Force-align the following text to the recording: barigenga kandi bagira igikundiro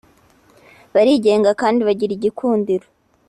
barigenga 0.93 1.49
kandi 1.61 1.79
bagira 1.87 2.11
igikundiro 2.17 2.85